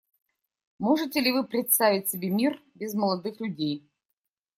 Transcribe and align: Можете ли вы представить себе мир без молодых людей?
Можете 0.79 1.19
ли 1.19 1.31
вы 1.31 1.43
представить 1.45 2.09
себе 2.09 2.31
мир 2.31 2.59
без 2.73 2.95
молодых 2.95 3.39
людей? 3.39 3.87